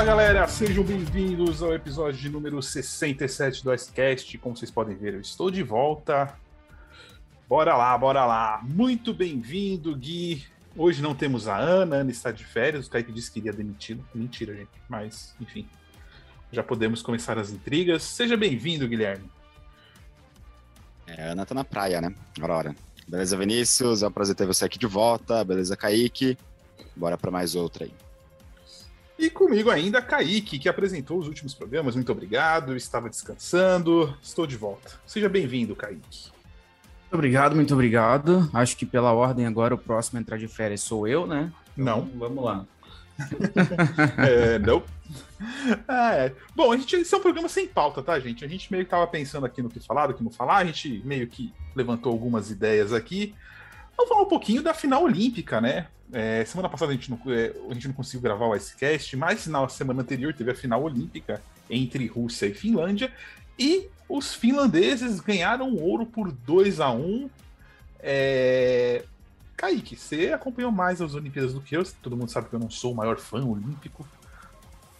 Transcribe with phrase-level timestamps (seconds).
[0.00, 4.38] Fala galera, sejam bem-vindos ao episódio de número 67 do Icecast.
[4.38, 6.38] Como vocês podem ver, eu estou de volta.
[7.46, 8.62] Bora lá, bora lá.
[8.62, 10.46] Muito bem-vindo, Gui.
[10.74, 12.86] Hoje não temos a Ana, a Ana está de férias.
[12.86, 14.02] O Kaique disse que iria demitido.
[14.14, 14.70] Mentira, gente.
[14.88, 15.68] Mas, enfim.
[16.50, 18.02] Já podemos começar as intrigas.
[18.02, 19.30] Seja bem-vindo, Guilherme.
[21.06, 22.14] É, a Ana tá na praia, né?
[22.40, 22.76] Ora, ora.
[23.06, 24.02] Beleza, Vinícius?
[24.02, 25.44] É um prazer ter você aqui de volta.
[25.44, 26.38] Beleza, Kaique?
[26.96, 27.92] Bora para mais outra aí.
[29.20, 31.94] E comigo ainda, Kaique, que apresentou os últimos programas.
[31.94, 32.74] Muito obrigado.
[32.74, 34.16] Estava descansando.
[34.22, 34.92] Estou de volta.
[35.04, 36.30] Seja bem-vindo, Kaique.
[36.30, 38.48] Muito obrigado, muito obrigado.
[38.54, 41.52] Acho que pela ordem agora o próximo a entrar de férias sou eu, né?
[41.76, 41.98] Não.
[41.98, 42.64] Então, vamos lá.
[44.26, 44.82] é, não.
[45.86, 46.34] Ah, é.
[46.56, 48.42] Bom, a gente, esse é um programa sem pauta, tá, gente?
[48.42, 50.56] A gente meio que tava pensando aqui no que falar, do que não falar.
[50.56, 53.34] A gente meio que levantou algumas ideias aqui.
[53.98, 55.88] Vamos falar um pouquinho da final olímpica, né?
[56.12, 59.46] É, semana passada a gente, não, é, a gente não conseguiu gravar o Icecast, mas
[59.46, 63.12] na semana anterior teve a final olímpica entre Rússia e Finlândia.
[63.58, 67.30] E os finlandeses ganharam ouro por 2 a 1
[68.00, 69.04] é...
[69.56, 72.70] Kaique, você acompanhou mais as Olimpíadas do que eu, todo mundo sabe que eu não
[72.70, 74.08] sou o maior fã olímpico.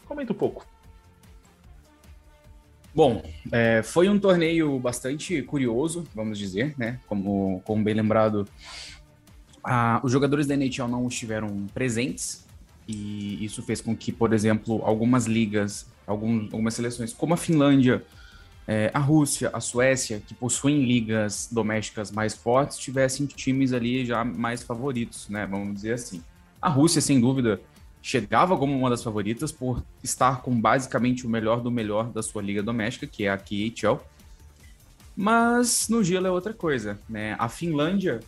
[0.06, 0.66] Comenta um pouco.
[2.94, 7.00] Bom, é, foi um torneio bastante curioso, vamos dizer, né?
[7.06, 8.46] Como, como bem lembrado,
[9.62, 12.44] a, os jogadores da NHL não estiveram presentes
[12.88, 18.04] e isso fez com que, por exemplo, algumas ligas, algum, algumas seleções, como a Finlândia,
[18.66, 24.24] é, a Rússia, a Suécia, que possuem ligas domésticas mais fortes, tivessem times ali já
[24.24, 25.46] mais favoritos, né?
[25.46, 26.22] Vamos dizer assim.
[26.60, 27.60] A Rússia, sem dúvida,
[28.02, 32.42] chegava como uma das favoritas por estar com basicamente o melhor do melhor da sua
[32.42, 34.00] liga doméstica, que é a KHL.
[35.16, 37.36] Mas no gelo é outra coisa, né?
[37.38, 38.20] A Finlândia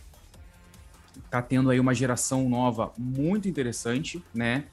[1.32, 4.64] tá tendo aí uma geração nova muito interessante, né?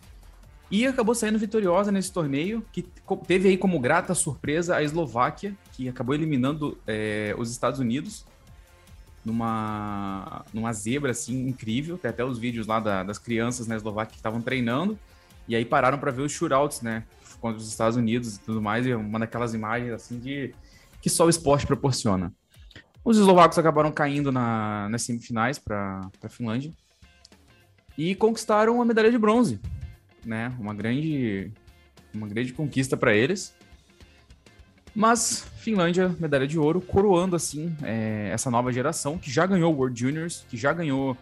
[0.69, 2.85] E acabou saindo vitoriosa nesse torneio, que
[3.25, 8.25] teve aí como grata surpresa a Eslováquia, que acabou eliminando é, os Estados Unidos
[9.23, 11.97] numa, numa zebra assim incrível.
[11.97, 14.99] Tem até os vídeos lá da, das crianças na Eslováquia que estavam treinando
[15.47, 17.05] e aí pararam para ver os shootouts, né,
[17.39, 18.85] contra os Estados Unidos e tudo mais.
[18.85, 20.53] E uma daquelas imagens assim de
[21.01, 22.33] que só o esporte proporciona.
[23.03, 26.73] Os eslovacos acabaram caindo na, nas semifinais para a Finlândia
[27.97, 29.59] e conquistaram a medalha de bronze,
[30.25, 30.53] né?
[30.59, 31.51] Uma grande,
[32.13, 33.53] uma grande conquista para eles.
[34.93, 39.77] Mas Finlândia, medalha de ouro, coroando assim é, essa nova geração que já ganhou o
[39.77, 41.15] World Juniors, que já ganhou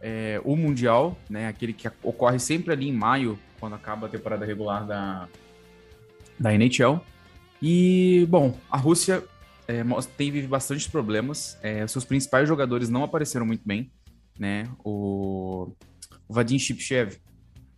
[0.00, 1.48] é, o Mundial, né?
[1.48, 5.28] Aquele que ocorre sempre ali em maio, quando acaba a temporada regular da,
[6.38, 7.00] da NHL.
[7.60, 9.22] E, bom, a Rússia
[9.68, 9.82] é,
[10.16, 11.58] teve bastante problemas.
[11.62, 13.92] É, seus principais jogadores não apareceram muito bem,
[14.38, 14.68] né?
[14.84, 15.72] O,
[16.28, 17.18] o Vadim Shipchev,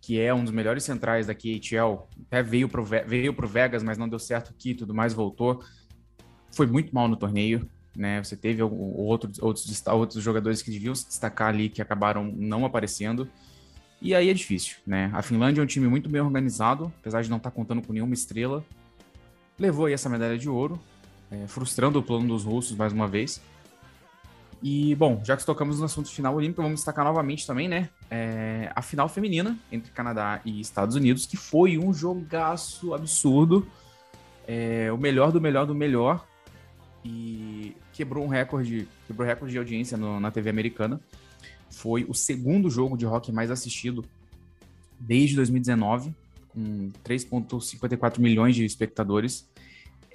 [0.01, 3.97] que é um dos melhores centrais da KHL, até veio pro, veio pro Vegas, mas
[3.97, 5.63] não deu certo aqui tudo mais, voltou.
[6.51, 8.23] Foi muito mal no torneio, né?
[8.23, 13.29] Você teve outros, outros, outros jogadores que deviam se destacar ali, que acabaram não aparecendo.
[14.01, 15.09] E aí é difícil, né?
[15.13, 17.93] A Finlândia é um time muito bem organizado, apesar de não estar tá contando com
[17.93, 18.63] nenhuma estrela.
[19.57, 20.79] Levou aí essa medalha de ouro,
[21.31, 23.41] é, frustrando o plano dos russos mais uma vez.
[24.63, 27.89] E, bom, já que tocamos no assunto final olímpico, vamos destacar novamente também, né?
[28.09, 33.67] É, a final feminina entre Canadá e Estados Unidos, que foi um jogaço absurdo.
[34.47, 36.25] É, o melhor do melhor do melhor.
[37.03, 40.99] E quebrou um recorde, quebrou recorde de audiência no, na TV americana.
[41.69, 44.03] Foi o segundo jogo de hockey mais assistido
[44.99, 46.15] desde 2019,
[46.49, 49.47] com 3,54 milhões de espectadores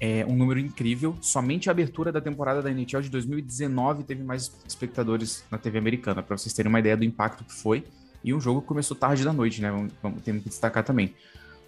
[0.00, 1.14] é um número incrível.
[1.20, 6.22] Somente a abertura da temporada da NHL de 2019 teve mais espectadores na TV americana,
[6.22, 7.84] para vocês terem uma ideia do impacto que foi.
[8.24, 9.70] E um jogo que começou tarde da noite, né?
[9.70, 11.14] Vamos, vamos que destacar também.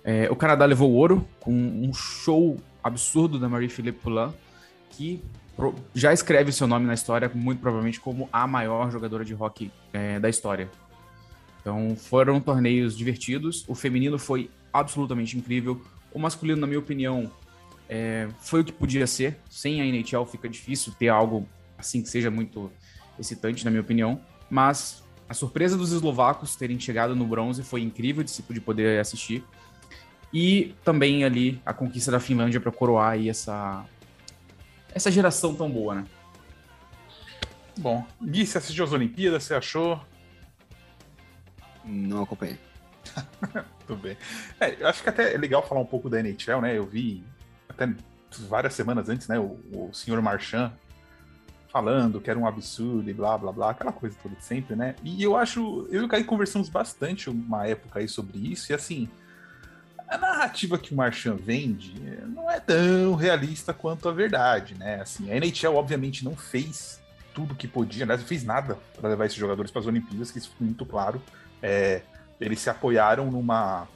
[0.03, 4.33] É, o Canadá levou o ouro com um show absurdo da Marie-Philippe Poulin,
[4.91, 5.23] que
[5.95, 10.19] já escreve seu nome na história, muito provavelmente como a maior jogadora de hockey é,
[10.19, 10.71] da história.
[11.61, 13.65] Então foram torneios divertidos.
[13.69, 15.81] O feminino foi absolutamente incrível.
[16.13, 17.31] O masculino, na minha opinião,
[17.89, 19.39] é, foi o que podia ser.
[19.51, 22.71] Sem a NHL fica difícil ter algo assim que seja muito
[23.19, 24.21] excitante, na minha opinião.
[24.49, 29.45] Mas a surpresa dos eslovacos terem chegado no bronze foi incrível de, de poder assistir.
[30.33, 33.85] E também ali a conquista da Finlândia para coroar aí essa,
[34.95, 36.05] essa geração tão boa, né?
[37.79, 39.45] Bom, Gui, você assistiu as Olimpíadas?
[39.45, 40.01] Você achou?
[41.85, 42.59] Não acompanhei.
[43.87, 44.17] Tudo bem.
[44.61, 46.77] É, eu acho que até é legal falar um pouco da NHL, né?
[46.77, 47.25] Eu vi
[47.73, 47.93] até
[48.49, 50.73] várias semanas antes, né, o, o senhor Marchand
[51.73, 54.95] falando que era um absurdo e blá blá blá, aquela coisa toda de sempre, né?
[55.03, 58.75] E eu acho, eu e o Kai conversamos bastante uma época aí sobre isso, e
[58.75, 59.09] assim,
[60.07, 61.95] a narrativa que o Marchand vende
[62.27, 65.01] não é tão realista quanto a verdade, né?
[65.01, 67.01] Assim, a NHL obviamente não fez
[67.33, 68.19] tudo que podia, né?
[68.19, 71.23] não fez nada para levar esses jogadores para as Olimpíadas, que isso ficou muito claro.
[71.63, 72.03] É,
[72.39, 73.89] eles se apoiaram numa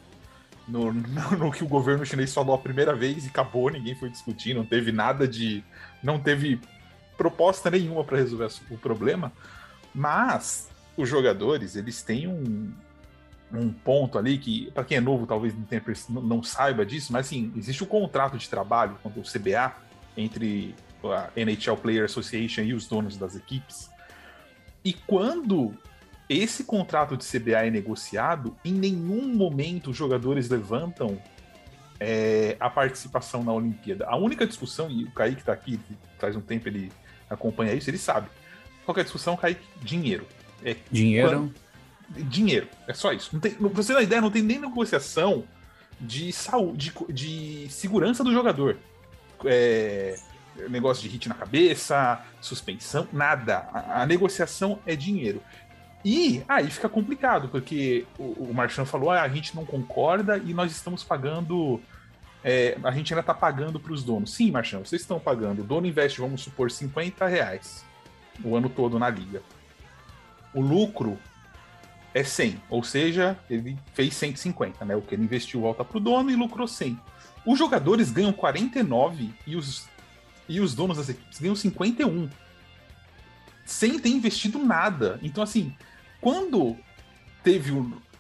[0.67, 4.11] no, no, no, que o governo chinês falou a primeira vez e acabou, ninguém foi
[4.11, 5.63] discutir, não teve nada de.
[6.03, 6.61] não teve
[7.17, 9.33] proposta nenhuma para resolver o problema.
[9.95, 12.73] Mas os jogadores, eles têm um,
[13.53, 17.27] um ponto ali que, para quem é novo, talvez não, tenha, não saiba disso, mas
[17.27, 19.75] assim, existe um contrato de trabalho, o CBA,
[20.17, 20.75] entre
[21.05, 23.91] a NHL Player Association e os donos das equipes.
[24.85, 25.75] E quando
[26.29, 31.21] esse contrato de CBA é negociado, em nenhum momento os jogadores levantam
[32.01, 34.07] é, a participação na Olimpíada.
[34.07, 35.81] A única discussão, e o Kaique está aqui,
[36.19, 36.91] faz um tempo ele
[37.31, 38.29] acompanha isso, ele sabe.
[38.85, 39.65] Qual é a discussão, Kaique?
[39.83, 40.27] Dinheiro.
[40.65, 41.53] É, dinheiro?
[42.09, 42.69] Quando, dinheiro.
[42.87, 43.31] É só isso.
[43.33, 45.45] Não tem, pra você ter ideia, não tem nem negociação
[46.01, 48.77] de saúde, de, de segurança do jogador.
[49.45, 50.17] É,
[50.69, 53.69] negócio de hit na cabeça, suspensão, nada.
[53.73, 55.43] A, a, negociação é dinheiro.
[56.09, 60.55] E aí fica complicado, porque o, o Marchand falou: ah, a gente não concorda e
[60.55, 61.81] nós estamos pagando.
[62.45, 64.33] É, a gente ainda está pagando para os donos.
[64.33, 65.63] Sim, Marchand, vocês estão pagando.
[65.63, 67.85] O dono investe, vamos supor, 50 reais
[68.45, 69.43] o ano todo na liga.
[70.55, 71.19] O lucro
[72.15, 74.95] é 100, ou seja, ele fez 150, né?
[74.95, 76.97] O que ele investiu volta para o dono e lucrou 100.
[77.45, 79.89] Os jogadores ganham 49 e os,
[80.49, 82.31] e os donos das equipes ganham 51.
[83.65, 85.19] Sem ter investido nada.
[85.21, 85.75] Então, assim,
[86.21, 86.77] quando
[87.43, 87.73] teve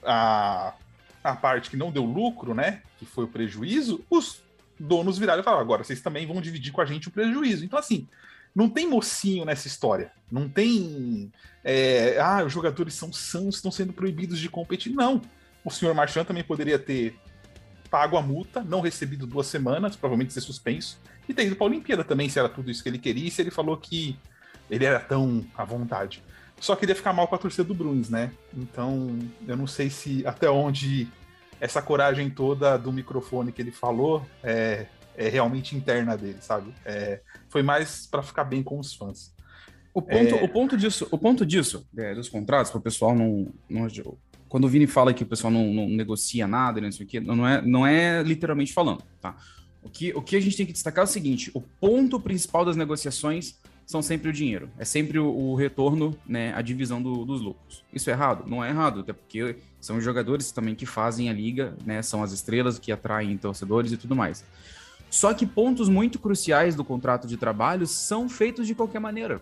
[0.04, 0.75] a,
[1.22, 2.82] a parte que não deu lucro, né?
[2.98, 4.43] Que foi o prejuízo, os
[4.78, 7.64] donos viraram e falaram: agora vocês também vão dividir com a gente o prejuízo.
[7.64, 8.06] Então, assim,
[8.54, 10.12] não tem mocinho nessa história.
[10.31, 11.32] Não tem.
[11.62, 14.93] É, ah, os jogadores são sãos, estão sendo proibidos de competir.
[14.93, 15.20] Não.
[15.64, 17.19] O senhor Marchand também poderia ter
[17.90, 20.98] pago a multa, não recebido duas semanas, provavelmente ser suspenso,
[21.28, 23.31] e ter ido para a Olimpíada também, se era tudo isso que ele queria, e
[23.31, 24.19] se ele falou que
[24.70, 26.22] ele era tão à vontade.
[26.61, 28.32] Só queria ficar mal com a torcida do Bruins, né?
[28.56, 31.08] Então, eu não sei se até onde
[31.61, 34.87] essa coragem toda do microfone que ele falou é,
[35.17, 36.73] é realmente interna dele, sabe?
[36.85, 39.35] É, foi mais para ficar bem com os fãs.
[39.94, 40.44] O ponto, é...
[40.44, 43.88] o ponto disso, o ponto disso é, dos contratos, para o pessoal não, não,
[44.47, 47.19] Quando o Vini fala que o pessoal não, não negocia nada, não sei o quê,
[47.19, 49.37] não é, não é literalmente falando, tá?
[49.82, 52.64] O que, o que a gente tem que destacar é o seguinte: o ponto principal
[52.64, 54.69] das negociações são sempre o dinheiro.
[54.77, 57.85] É sempre o, o retorno, né, a divisão do, dos lucros.
[57.93, 58.44] Isso é errado?
[58.47, 62.23] Não é errado, até porque são os jogadores também que fazem a liga, né, são
[62.23, 64.44] as estrelas que atraem torcedores e tudo mais.
[65.09, 69.41] Só que pontos muito cruciais do contrato de trabalho são feitos de qualquer maneira.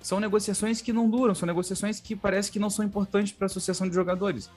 [0.00, 3.46] São negociações que não duram, são negociações que parece que não são importantes para a
[3.46, 4.50] associação de jogadores.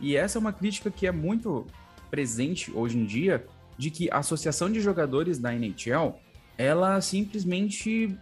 [0.00, 1.64] E essa é uma crítica que é muito
[2.10, 3.46] presente hoje em dia,
[3.78, 6.18] de que a associação de jogadores da NHL,
[6.58, 8.18] ela simplesmente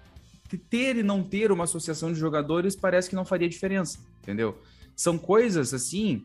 [0.57, 4.59] ter e não ter uma associação de jogadores parece que não faria diferença, entendeu?
[4.97, 6.25] São coisas assim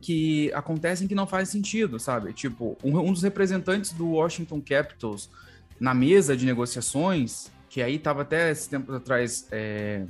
[0.00, 2.32] que acontecem que não fazem sentido, sabe?
[2.32, 5.30] Tipo, um, um dos representantes do Washington Capitals
[5.78, 10.04] na mesa de negociações, que aí estava até esse tempo atrás, é,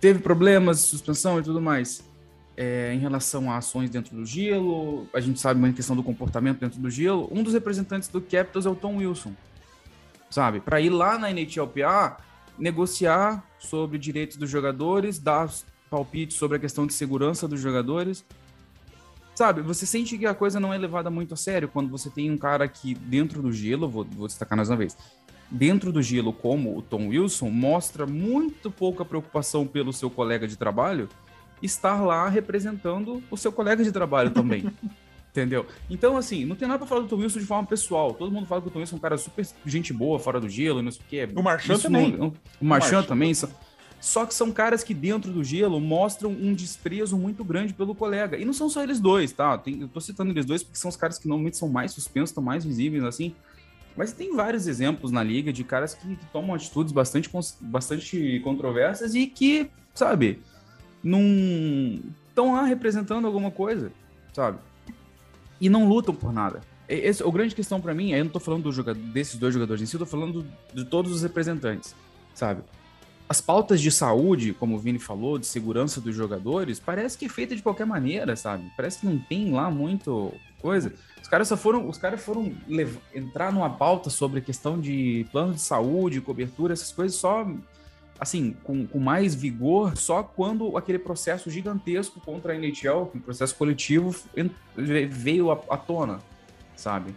[0.00, 2.02] teve problemas, suspensão e tudo mais.
[2.56, 6.60] É, em relação a ações dentro do gelo, a gente sabe uma questão do comportamento
[6.60, 7.28] dentro do gelo.
[7.32, 9.32] Um dos representantes do Capitals é o Tom Wilson,
[10.34, 10.60] sabe?
[10.60, 12.16] Para ir lá na NHLPA
[12.58, 15.48] negociar sobre direitos dos jogadores, dar
[15.88, 18.24] palpites sobre a questão de segurança dos jogadores
[19.34, 22.30] Sabe, você sente que a coisa não é levada muito a sério quando você tem
[22.30, 24.96] um cara que, dentro do gelo, vou, vou destacar mais uma vez,
[25.50, 30.56] dentro do gelo, como o Tom Wilson, mostra muito pouca preocupação pelo seu colega de
[30.56, 31.08] trabalho
[31.60, 34.70] estar lá representando o seu colega de trabalho também.
[35.34, 35.66] Entendeu?
[35.90, 38.14] Então, assim, não tem nada pra falar do Tom Wilson de forma pessoal.
[38.14, 40.48] Todo mundo fala que o Tom Wilson é um cara super gente boa, fora do
[40.48, 41.28] gelo, não sei o quê.
[41.34, 42.16] O Marchand também.
[42.16, 43.32] Não, o Marchand também.
[44.00, 48.36] Só que são caras que dentro do gelo mostram um desprezo muito grande pelo colega.
[48.36, 49.58] E não são só eles dois, tá?
[49.58, 52.30] Tem, eu tô citando eles dois porque são os caras que normalmente são mais suspensos,
[52.30, 53.34] estão mais visíveis, assim.
[53.96, 57.28] Mas tem vários exemplos na liga de caras que, que tomam atitudes bastante,
[57.60, 60.40] bastante controversas e que, sabe,
[61.02, 61.98] não
[62.28, 63.90] estão lá representando alguma coisa,
[64.32, 64.58] sabe?
[65.64, 66.60] E não lutam por nada.
[66.86, 69.54] Esse, a grande questão para mim, aí eu não tô falando do jogador, desses dois
[69.54, 71.94] jogadores em si, eu tô falando de todos os representantes,
[72.34, 72.62] sabe?
[73.28, 77.28] as pautas de saúde, como o Vini falou, de segurança dos jogadores, parece que é
[77.28, 78.70] feita de qualquer maneira, sabe?
[78.76, 80.92] Parece que não tem lá muito coisa.
[81.22, 82.54] Os caras só foram, os caras foram
[83.14, 87.46] entrar numa pauta sobre questão de plano de saúde, cobertura, essas coisas só
[88.24, 93.54] assim, com, com mais vigor só quando aquele processo gigantesco contra a NHL, um processo
[93.54, 94.14] coletivo,
[94.76, 96.18] veio à, à tona,
[96.74, 97.14] sabe?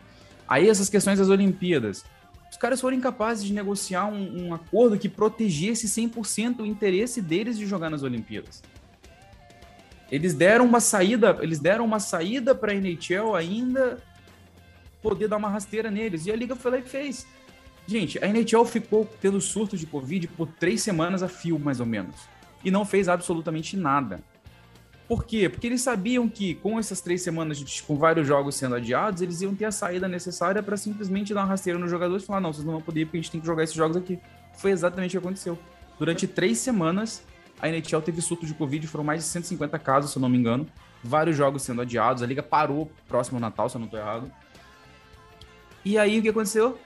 [0.47, 2.05] Aí essas questões das Olimpíadas.
[2.51, 7.57] Os caras foram incapazes de negociar um, um acordo que protegesse 100% o interesse deles
[7.57, 8.61] de jogar nas Olimpíadas.
[10.09, 13.97] Eles deram uma saída, eles deram uma saída para a NHL ainda
[15.01, 16.25] poder dar uma rasteira neles.
[16.25, 17.27] E a liga foi lá e fez.
[17.87, 21.85] Gente, a NHL ficou tendo surto de Covid por três semanas a fio, mais ou
[21.85, 22.15] menos.
[22.63, 24.19] E não fez absolutamente nada.
[25.07, 25.47] Por quê?
[25.47, 29.55] Porque eles sabiam que com essas três semanas, com vários jogos sendo adiados, eles iam
[29.55, 32.65] ter a saída necessária para simplesmente dar uma rasteira nos jogadores e falar: não, vocês
[32.65, 34.19] não vão poder ir porque a gente tem que jogar esses jogos aqui.
[34.57, 35.57] Foi exatamente o que aconteceu.
[35.97, 37.23] Durante três semanas,
[37.61, 40.37] a NHL teve surto de Covid, foram mais de 150 casos, se eu não me
[40.37, 40.67] engano.
[41.01, 44.29] Vários jogos sendo adiados, a liga parou próximo ao Natal, se eu não estou errado.
[45.85, 46.77] E aí o que aconteceu?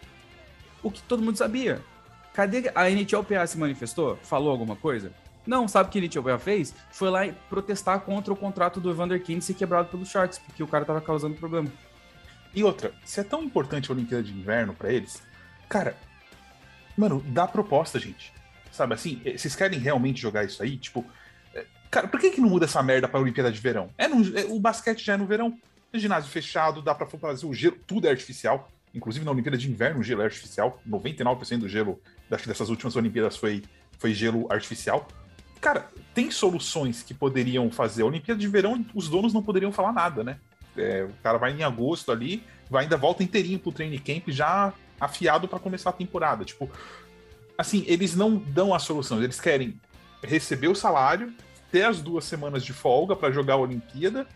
[0.83, 1.81] O que todo mundo sabia.
[2.33, 4.17] Cadê a NHLPA se manifestou?
[4.23, 5.11] Falou alguma coisa?
[5.45, 6.73] Não, sabe o que a NHLPA fez?
[6.91, 10.67] Foi lá protestar contra o contrato do Evander Kane ser quebrado pelos Sharks, porque o
[10.67, 11.71] cara tava causando problema.
[12.53, 15.21] E outra, se é tão importante a Olimpíada de Inverno para eles,
[15.67, 15.95] cara,
[16.97, 18.33] mano, dá proposta, gente.
[18.71, 20.77] Sabe assim, eh, vocês querem realmente jogar isso aí?
[20.77, 21.05] Tipo,
[21.53, 23.89] eh, cara, por que, que não muda essa merda pra Olimpíada de Verão?
[23.97, 25.57] É no, é, o basquete já é no verão,
[25.93, 28.69] ginásio fechado, dá pra fazer o gelo, tudo é artificial.
[28.93, 30.81] Inclusive na Olimpíada de Inverno, o gelo é artificial.
[30.87, 33.63] 99% do gelo dessas últimas Olimpíadas foi,
[33.97, 35.07] foi gelo artificial.
[35.59, 38.01] Cara, tem soluções que poderiam fazer.
[38.01, 40.39] A Olimpíada de Verão, os donos não poderiam falar nada, né?
[40.75, 44.73] É, o cara vai em agosto ali, vai ainda volta inteirinho pro training camp já
[44.99, 46.43] afiado para começar a temporada.
[46.43, 46.69] Tipo,
[47.57, 49.21] assim, eles não dão a solução.
[49.23, 49.79] Eles querem
[50.23, 51.33] receber o salário,
[51.71, 54.27] ter as duas semanas de folga para jogar a Olimpíada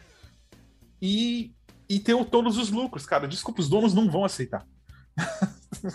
[1.01, 1.53] e,
[1.89, 3.27] e ter todos os lucros, cara.
[3.27, 4.65] Desculpa, os donos não vão aceitar.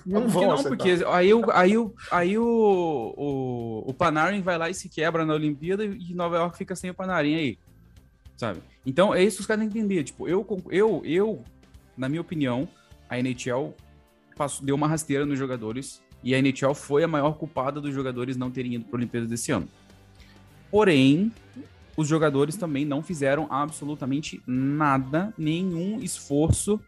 [0.07, 0.77] não vão não, aceitar.
[0.77, 5.25] porque aí, o, aí, o, aí o, o, o Panarin vai lá e se quebra
[5.25, 7.59] na Olimpíada e Nova York fica sem o Panarin aí.
[8.37, 8.61] Sabe?
[8.87, 10.05] Então é isso que os caras têm que entender.
[10.05, 11.45] Tipo, eu, eu, eu,
[11.97, 12.69] na minha opinião,
[13.09, 13.75] a NHL
[14.37, 18.37] passou, deu uma rasteira nos jogadores e a NHL foi a maior culpada dos jogadores
[18.37, 19.69] não terem ido para a Olimpíada desse ano.
[20.71, 21.33] Porém,
[22.01, 26.81] os jogadores também não fizeram absolutamente nada, nenhum esforço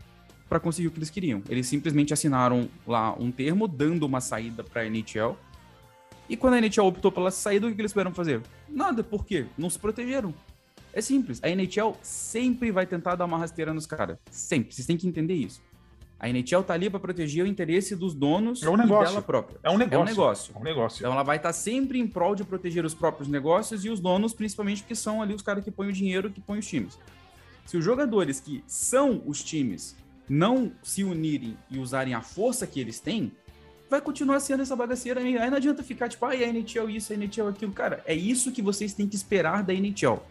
[0.49, 1.42] para conseguir o que eles queriam.
[1.50, 5.37] Eles simplesmente assinaram lá um termo dando uma saída para a NHL.
[6.31, 8.40] E quando a NHL optou pela saída, o que eles esperam fazer?
[8.66, 9.45] Nada, por quê?
[9.59, 10.35] Não se protegeram.
[10.95, 11.40] É simples.
[11.42, 14.16] A NHL sempre vai tentar dar uma rasteira nos caras.
[14.31, 14.75] Sempre.
[14.75, 15.61] Vocês têm que entender isso.
[16.23, 19.09] A NHL tá ali para proteger o interesse dos donos é um negócio.
[19.09, 19.59] dela própria.
[19.61, 19.99] É um negócio.
[19.99, 20.55] É um negócio.
[20.55, 21.00] É um negócio.
[21.00, 23.99] Então ela vai estar tá sempre em prol de proteger os próprios negócios e os
[23.99, 26.97] donos, principalmente porque são ali os caras que põem o dinheiro, que põem os times.
[27.67, 29.97] Se os jogadores que são os times
[30.29, 33.33] não se unirem e usarem a força que eles têm,
[33.91, 35.37] vai continuar sendo essa bagaceira aí.
[35.37, 37.73] Aí não adianta ficar tipo, ah, a NHL isso, a NHL aquilo.
[37.73, 40.23] Cara, é isso que vocês têm que esperar da NHL.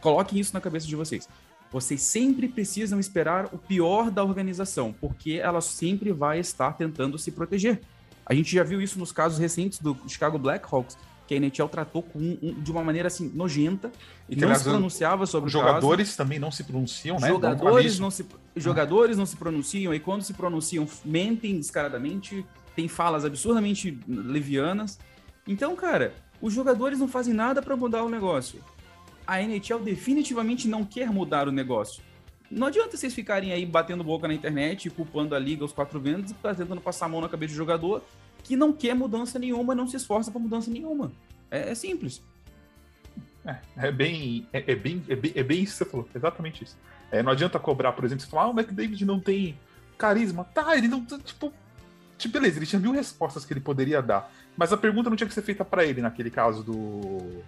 [0.00, 1.28] Coloquem isso na cabeça de vocês.
[1.74, 7.32] Vocês sempre precisam esperar o pior da organização, porque ela sempre vai estar tentando se
[7.32, 7.80] proteger.
[8.24, 12.00] A gente já viu isso nos casos recentes do Chicago Blackhawks, que a NHL tratou
[12.00, 13.90] com um, de uma maneira assim nojenta
[14.28, 16.18] e não se pronunciava sobre os jogadores caso.
[16.18, 17.26] também não se pronunciam, né?
[17.26, 23.24] Jogadores não se jogadores não se pronunciam e quando se pronunciam mentem descaradamente, tem falas
[23.24, 24.96] absurdamente levianas.
[25.44, 28.62] Então, cara, os jogadores não fazem nada para mudar o negócio
[29.26, 32.02] a NHL definitivamente não quer mudar o negócio.
[32.50, 36.30] Não adianta vocês ficarem aí batendo boca na internet, culpando a liga, os quatro vendas,
[36.30, 38.02] e tá tentando passar a mão na cabeça do jogador
[38.44, 41.10] que não quer mudança nenhuma, não se esforça para mudança nenhuma.
[41.50, 42.22] É, é simples.
[43.46, 46.64] É, é, bem, é, é, bem, é, bem, é bem isso que você falou, exatamente
[46.64, 46.76] isso.
[47.10, 49.58] É, não adianta cobrar, por exemplo, você falar, ah, o McDavid não tem
[49.96, 50.44] carisma.
[50.44, 51.04] Tá, ele não.
[51.04, 51.52] Tipo,
[52.18, 54.30] tipo, beleza, ele tinha mil respostas que ele poderia dar.
[54.56, 57.42] Mas a pergunta não tinha que ser feita para ele naquele caso do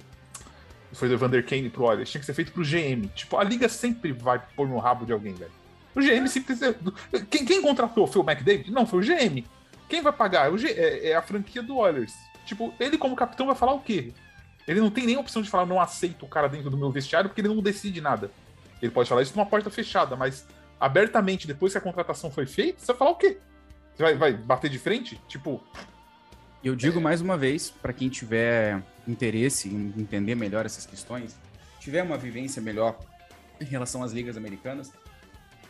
[0.93, 3.09] foi do Evander Kane pro Oilers, tinha que ser feito pro GM.
[3.15, 5.53] Tipo, a liga sempre vai pôr no rabo de alguém, velho.
[5.95, 6.79] O GM simplesmente.
[7.31, 8.71] Quem, quem contratou foi o McDavid?
[8.71, 9.45] Não, foi o GM.
[9.89, 10.47] Quem vai pagar?
[10.47, 10.69] É, o G...
[10.69, 12.15] é, é a franquia do Oilers.
[12.45, 14.13] Tipo, ele como capitão vai falar o quê?
[14.67, 17.31] Ele não tem nem opção de falar, não aceito o cara dentro do meu vestiário,
[17.31, 18.31] porque ele não decide nada.
[18.83, 20.47] Ele pode falar isso numa porta fechada, mas
[20.79, 23.39] abertamente, depois que a contratação foi feita, você vai falar o quê?
[23.95, 25.21] Você vai, vai bater de frente?
[25.29, 25.63] Tipo.
[26.65, 31.37] Eu digo mais uma vez, para quem tiver interesse em entender melhor essas questões,
[31.79, 32.99] tiver uma vivência melhor
[33.61, 34.91] em relação às ligas americanas,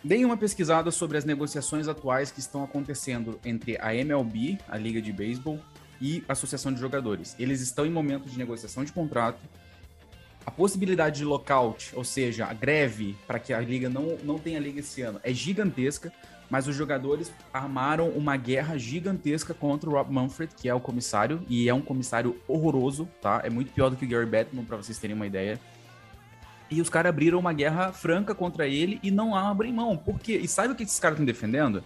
[0.02, 5.02] deem uma pesquisada sobre as negociações atuais que estão acontecendo entre a MLB, a Liga
[5.02, 5.61] de Beisebol,
[6.00, 7.35] e a Associação de Jogadores.
[7.38, 9.40] Eles estão em momento de negociação de contrato.
[10.45, 14.61] A possibilidade de lockout, ou seja, a greve para que a liga não, não tenha
[14.61, 16.12] liga esse ano, é gigantesca.
[16.50, 21.43] Mas os jogadores armaram uma guerra gigantesca contra o Rob Manfred, que é o comissário,
[21.49, 23.43] e é um comissário horroroso, tá?
[23.45, 25.61] É muito pior do que o Gary Bettman, para vocês terem uma ideia.
[26.71, 29.97] E os caras abriram uma guerra franca contra ele e não abrem mão.
[29.97, 30.37] Por quê?
[30.37, 31.83] E sabe o que esses caras estão defendendo?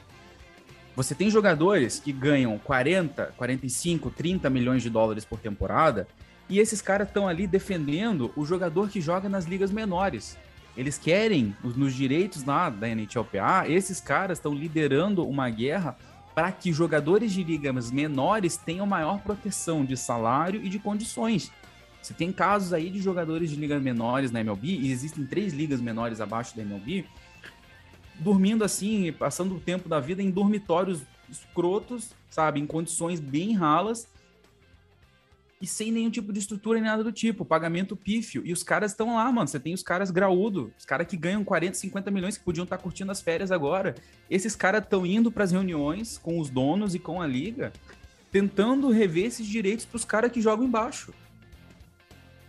[0.96, 6.06] Você tem jogadores que ganham 40, 45, 30 milhões de dólares por temporada,
[6.48, 10.36] e esses caras estão ali defendendo o jogador que joga nas ligas menores.
[10.80, 15.94] Eles querem, nos direitos lá da NHLPA, esses caras estão liderando uma guerra
[16.34, 21.52] para que jogadores de ligas menores tenham maior proteção de salário e de condições.
[22.00, 25.82] Você tem casos aí de jogadores de ligas menores na MLB, e existem três ligas
[25.82, 27.04] menores abaixo da MLB,
[28.18, 34.08] dormindo assim, passando o tempo da vida em dormitórios escrotos, sabe, em condições bem ralas,
[35.60, 38.42] e sem nenhum tipo de estrutura nem nada do tipo, pagamento pífio.
[38.46, 39.46] E os caras estão lá, mano.
[39.46, 42.78] Você tem os caras graúdo, os caras que ganham 40, 50 milhões que podiam estar
[42.78, 43.94] tá curtindo as férias agora.
[44.30, 47.72] Esses caras estão indo para as reuniões com os donos e com a liga,
[48.30, 51.12] tentando rever esses direitos para os caras que jogam embaixo.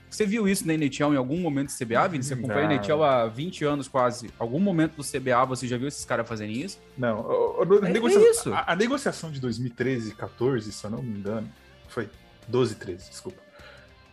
[0.10, 2.24] Você viu isso na NHL em algum momento do CBA, Vini?
[2.24, 4.30] Você acompanha a NHL há 20 anos quase.
[4.38, 6.82] Algum momento do CBA você já viu esses caras fazendo isso?
[6.98, 7.20] Não.
[7.20, 8.20] A, a, é, negocia...
[8.20, 8.53] é isso.
[8.53, 11.50] A, a, negociação de 2013 e 14, se eu não me engano,
[11.88, 12.10] foi
[12.51, 13.41] 12 13, desculpa.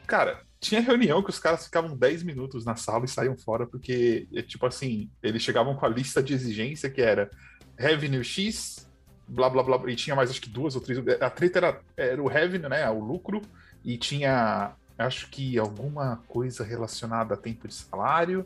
[0.07, 4.27] Cara, tinha reunião que os caras ficavam 10 minutos na sala e saíam fora, porque,
[4.35, 7.31] é, tipo assim, eles chegavam com a lista de exigência que era
[7.77, 8.89] revenue X,
[9.29, 10.99] blá blá blá, e tinha mais acho que duas ou três.
[11.21, 12.89] A treta era, era o revenue, né?
[12.91, 13.43] O lucro,
[13.85, 18.45] e tinha acho que alguma coisa relacionada a tempo de salário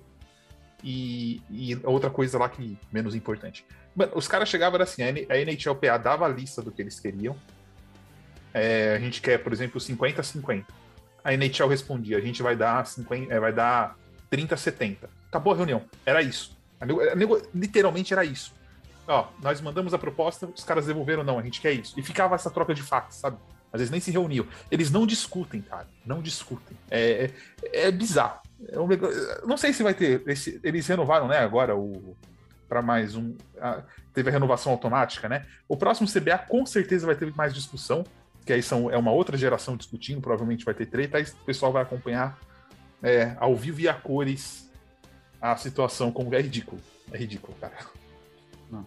[0.84, 3.64] e, e outra coisa lá que menos importante.
[3.94, 7.37] Mano, os caras chegavam assim, a NHLPA dava a lista do que eles queriam.
[8.54, 10.64] É, a gente quer, por exemplo, 50-50.
[11.25, 13.97] A NHL respondia, a gente vai dar 50, é, vai dar
[14.30, 14.96] 30-70.
[15.29, 15.83] Acabou a reunião.
[16.05, 16.57] Era isso.
[16.81, 18.53] A nego, a nego, literalmente era isso.
[19.07, 21.98] Ó, nós mandamos a proposta, os caras devolveram, não, a gente quer isso.
[21.98, 23.37] E ficava essa troca de fax, sabe?
[23.72, 24.46] Às vezes nem se reuniam.
[24.70, 25.87] Eles não discutem, cara.
[26.05, 26.76] Não discutem.
[26.90, 27.31] É,
[27.72, 28.40] é, é bizarro.
[28.68, 28.87] É um,
[29.46, 30.22] não sei se vai ter.
[30.26, 32.16] Esse, eles renovaram, né, agora o.
[32.68, 33.35] Para mais um.
[33.61, 35.46] A, teve a renovação automática, né?
[35.66, 38.05] O próximo CBA com certeza vai ter mais discussão.
[38.44, 41.18] Que aí são, é uma outra geração discutindo, provavelmente vai ter treta.
[41.18, 42.38] Aí o pessoal vai acompanhar
[43.02, 44.70] é, ao vivo e a cores
[45.40, 46.81] a situação, como é ridículo.
[47.11, 47.74] É ridículo, cara.
[48.70, 48.87] Não.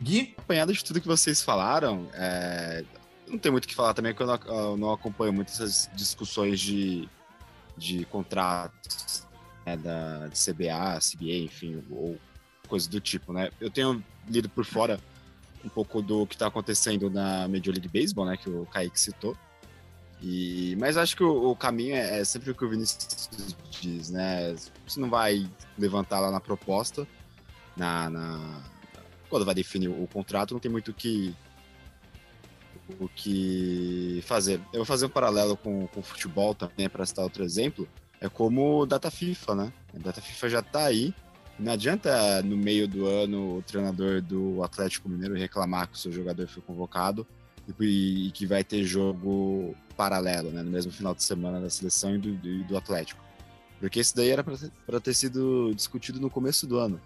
[0.00, 0.34] Gui?
[0.36, 2.84] Apanhado de tudo que vocês falaram, é,
[3.26, 5.90] não tem muito o que falar também, porque eu não, eu não acompanho muito essas
[5.94, 7.08] discussões de,
[7.76, 9.26] de contratos
[9.64, 12.18] né, da de CBA, CBA, enfim, ou
[12.68, 13.50] coisas do tipo, né?
[13.60, 15.00] Eu tenho lido por fora
[15.66, 19.36] um pouco do que está acontecendo na Major League Baseball, né, que o Kaique citou.
[20.22, 23.28] E, mas acho que o, o, caminho é, é, sempre o que o Vinícius
[23.80, 24.54] diz, né?
[24.86, 25.46] Você não vai
[25.78, 27.06] levantar lá na proposta,
[27.76, 28.62] na, na
[29.28, 31.34] quando vai definir o, contrato, não tem muito o que
[32.98, 34.60] o que fazer.
[34.72, 37.86] Eu vou fazer um paralelo com, com o futebol também, para citar outro exemplo.
[38.20, 39.72] É como o Data FIFA, né?
[39.92, 41.12] Data FIFA já está aí.
[41.58, 46.12] Não adianta no meio do ano o treinador do Atlético Mineiro reclamar que o seu
[46.12, 47.26] jogador foi convocado
[47.80, 50.62] e, e que vai ter jogo paralelo, né?
[50.62, 53.24] No mesmo final de semana da seleção e do, do, do Atlético.
[53.80, 57.00] Porque isso daí era para ter sido discutido no começo do ano.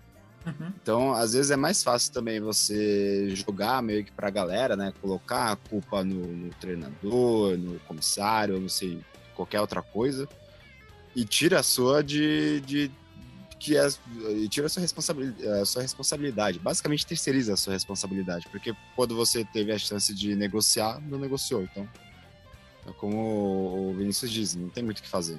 [0.46, 0.72] Uhum.
[0.82, 4.92] Então, às vezes é mais fácil também você jogar meio que pra galera, né?
[5.00, 9.00] Colocar a culpa no, no treinador, no comissário, não sei,
[9.34, 10.28] qualquer outra coisa.
[11.14, 12.60] E tira a sua de.
[12.60, 12.90] de
[13.60, 13.86] que é,
[14.30, 16.58] e tira a sua, responsabilidade, a sua responsabilidade.
[16.58, 18.48] Basicamente terceiriza a sua responsabilidade.
[18.50, 21.62] Porque quando você teve a chance de negociar, não negociou.
[21.62, 21.86] Então,
[22.88, 25.38] é como o Vinícius diz, não tem muito o que fazer.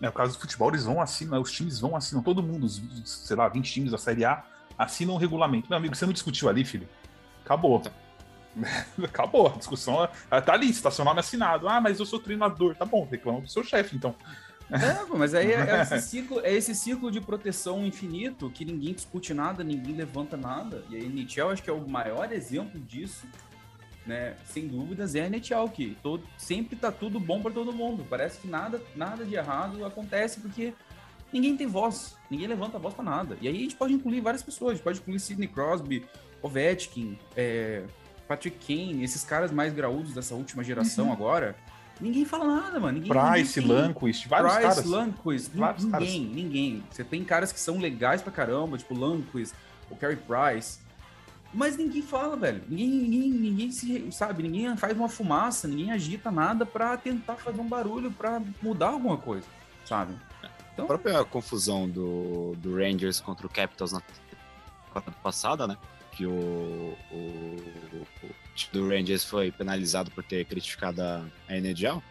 [0.00, 2.82] É o caso do futebol, eles vão assinam, os times vão assinam, todo mundo, os,
[3.04, 4.42] sei lá, 20 times da Série A,
[4.78, 5.68] assinam o regulamento.
[5.68, 6.88] Meu amigo, você não discutiu ali, filho?
[7.44, 7.82] Acabou.
[9.04, 10.72] Acabou, a discussão é, tá ali,
[11.04, 11.68] nome assinado.
[11.68, 12.74] Ah, mas eu sou treinador.
[12.74, 14.14] Tá bom, reclama do seu chefe, então.
[14.70, 18.94] É, mas aí é, é, esse ciclo, é esse ciclo de proteção infinito que ninguém
[18.94, 20.82] discute nada, ninguém levanta nada.
[20.88, 23.26] E aí, Nietzsche, acho que é o maior exemplo disso
[24.06, 24.34] né?
[24.46, 28.06] Sem dúvidas, é a NHL que todo, sempre tá tudo bom para todo mundo.
[28.08, 30.74] Parece que nada, nada de errado acontece porque
[31.32, 33.38] ninguém tem voz, ninguém levanta a voz para nada.
[33.40, 36.04] E aí a gente pode incluir várias pessoas, a gente pode incluir Sidney Crosby,
[36.42, 37.84] Ovechkin, é,
[38.28, 41.12] Patrick Kane, esses caras mais graúdos dessa última geração uhum.
[41.12, 41.56] agora.
[42.00, 42.98] Ninguém fala nada, mano.
[42.98, 44.84] Ninguém, Price, ninguém Lanquist, vários Price, caras.
[44.84, 46.36] Lanquist, vários ninguém, caras.
[46.36, 46.84] ninguém.
[46.90, 49.54] Você tem caras que são legais pra caramba, tipo Lanquist,
[49.90, 50.78] o Carey Price,
[51.52, 52.62] mas ninguém fala, velho.
[52.68, 57.60] Ninguém, ninguém, ninguém se sabe, ninguém faz uma fumaça, ninguém agita nada para tentar fazer
[57.60, 59.46] um barulho para mudar alguma coisa,
[59.84, 60.14] sabe?
[60.72, 60.84] Então...
[60.86, 65.76] A própria confusão do, do Rangers contra o Capitals na temporada passada, né?
[66.14, 67.56] que o, o,
[68.72, 72.02] do Rangers foi penalizado por ter criticado a NHL.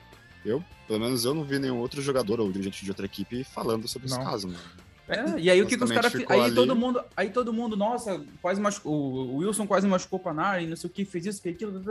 [0.45, 3.87] Eu, pelo menos eu não vi nenhum outro jogador ou dirigente de outra equipe falando
[3.87, 4.17] sobre não.
[4.17, 4.47] esse caso.
[4.47, 4.59] Mano.
[5.07, 6.13] É, e aí o que, que os caras.
[6.15, 6.55] Aí ali...
[6.55, 8.93] todo mundo, aí todo mundo, nossa, quase machucou.
[8.93, 11.81] O Wilson quase machucou o Panarin, não sei o que, fez isso, fez aquilo.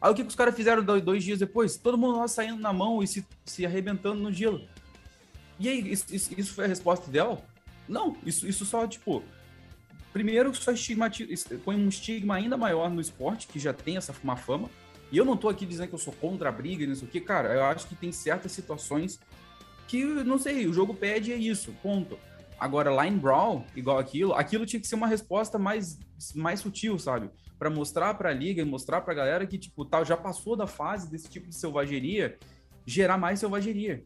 [0.00, 1.76] Aí o que, que os caras fizeram dois dias depois?
[1.76, 4.62] Todo mundo saindo na mão e se, se arrebentando no gelo.
[5.60, 7.42] E aí, isso, isso foi a resposta dela?
[7.86, 9.22] Não, isso, isso só, tipo.
[10.12, 10.72] Primeiro, só
[11.64, 14.68] põe um estigma ainda maior no esporte, que já tem essa má fama.
[15.10, 17.10] E eu não tô aqui dizendo que eu sou contra a briga, não sei o
[17.10, 17.54] que, cara.
[17.54, 19.18] Eu acho que tem certas situações
[19.88, 22.18] que, não sei, o jogo pede é isso, ponto.
[22.58, 25.98] Agora, line brawl, igual aquilo, aquilo tinha que ser uma resposta mais,
[26.34, 27.28] mais sutil, sabe?
[27.58, 30.66] Para mostrar para a liga, mostrar para a galera que, tipo, tal, já passou da
[30.66, 32.38] fase desse tipo de selvageria,
[32.86, 34.04] gerar mais selvageria.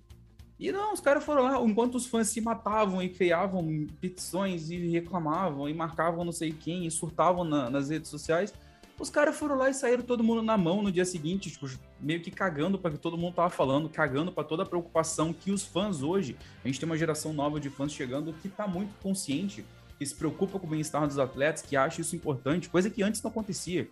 [0.59, 4.89] E não, os caras foram lá, enquanto os fãs se matavam e criavam petições e
[4.89, 8.55] reclamavam e marcavam não sei quem e surtavam na, nas redes sociais,
[8.99, 11.69] os caras foram lá e saíram todo mundo na mão no dia seguinte, tipo,
[12.01, 15.51] meio que cagando para que todo mundo tava falando, cagando para toda a preocupação que
[15.51, 18.95] os fãs hoje, a gente tem uma geração nova de fãs chegando que tá muito
[19.03, 19.67] consciente,
[19.99, 23.23] que se preocupa com o bem-estar dos atletas, que acha isso importante, coisa que antes
[23.23, 23.89] não acontecia.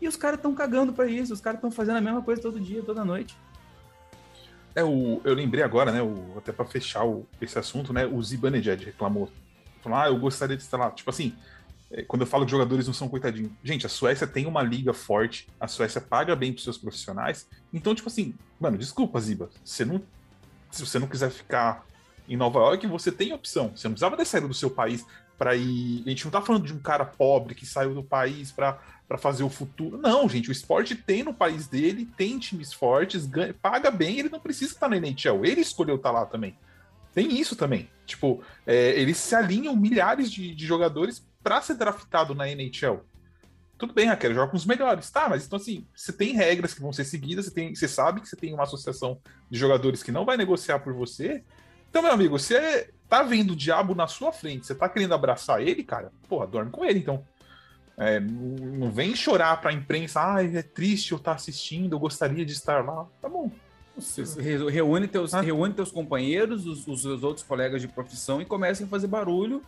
[0.00, 2.60] E os caras estão cagando para isso, os caras estão fazendo a mesma coisa todo
[2.60, 3.36] dia, toda noite.
[4.76, 8.22] É, o, eu lembrei agora, né, o, até para fechar o, esse assunto, né, o
[8.22, 9.32] Zibanejad reclamou.
[9.82, 10.90] Falou, ah, eu gostaria de estar lá.
[10.90, 11.34] Tipo assim,
[11.90, 13.50] é, quando eu falo que jogadores não são coitadinhos.
[13.64, 17.48] Gente, a Suécia tem uma liga forte, a Suécia paga bem pros seus profissionais.
[17.72, 19.48] Então, tipo assim, mano, desculpa, Ziba.
[19.64, 20.02] Você não,
[20.70, 21.86] se você não quiser ficar
[22.28, 23.72] em Nova York, você tem opção.
[23.74, 25.06] Você não precisava ter saído do seu país
[25.38, 26.02] para ir.
[26.04, 28.78] A gente não tá falando de um cara pobre que saiu do país para
[29.16, 29.96] fazer o futuro.
[29.96, 34.28] Não, gente, o esporte tem no país dele, tem times fortes, ganha, paga bem, ele
[34.28, 35.44] não precisa estar na NHL.
[35.44, 36.56] Ele escolheu estar lá também.
[37.14, 37.88] Tem isso também.
[38.04, 43.00] Tipo, é, eles se alinham milhares de, de jogadores para ser draftado na NHL.
[43.78, 45.10] Tudo bem, Raquel, joga com os melhores.
[45.10, 48.20] Tá, mas então assim, você tem regras que vão ser seguidas, você, tem, você sabe
[48.20, 51.44] que você tem uma associação de jogadores que não vai negociar por você.
[51.88, 55.62] Então, meu amigo, você tá vendo o diabo na sua frente, você tá querendo abraçar
[55.62, 57.24] ele, cara, porra, dorme com ele, então.
[57.98, 62.44] É, não vem chorar pra imprensa, ah, é triste eu estar tá assistindo, eu gostaria
[62.44, 63.06] de estar lá.
[63.20, 63.50] Tá bom.
[64.70, 65.40] Reúne teus, ah.
[65.40, 69.62] reúne teus companheiros, os, os, os outros colegas de profissão e comecem a fazer barulho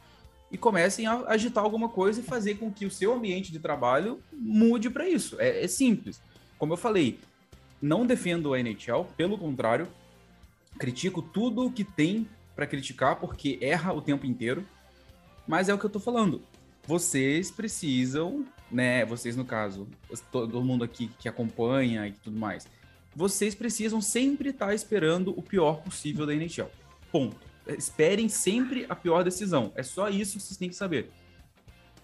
[0.50, 4.20] e comecem a agitar alguma coisa e fazer com que o seu ambiente de trabalho
[4.32, 5.36] mude para isso.
[5.38, 6.20] É, é, simples.
[6.58, 7.18] Como eu falei,
[7.80, 9.88] não defendo a NHL, pelo contrário,
[10.78, 14.66] critico tudo o que tem para criticar, porque erra o tempo inteiro.
[15.46, 16.42] Mas é o que eu tô falando.
[16.88, 19.04] Vocês precisam, né?
[19.04, 19.86] Vocês, no caso,
[20.32, 22.66] todo mundo aqui que acompanha e tudo mais,
[23.14, 26.70] vocês precisam sempre estar tá esperando o pior possível da NHL.
[27.12, 29.70] Ponto esperem sempre a pior decisão.
[29.74, 31.10] É só isso que vocês têm que saber.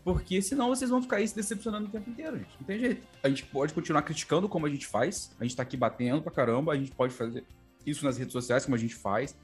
[0.02, 2.50] Porque senão vocês vão ficar aí se decepcionando o tempo inteiro, gente.
[2.60, 3.06] Não tem jeito.
[3.22, 5.30] A gente pode continuar criticando como a gente faz.
[5.40, 6.74] A gente tá aqui batendo pra caramba.
[6.74, 7.42] A gente pode fazer
[7.86, 9.34] isso nas redes sociais como a gente faz.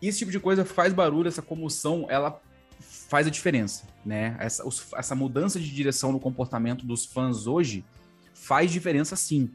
[0.00, 2.42] Esse tipo de coisa faz barulho, essa comoção, ela
[2.82, 4.36] faz a diferença, né?
[4.38, 4.64] Essa,
[4.96, 7.84] essa mudança de direção no comportamento dos fãs hoje
[8.34, 9.50] faz diferença sim.